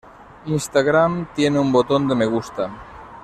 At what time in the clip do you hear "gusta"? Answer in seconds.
2.25-2.71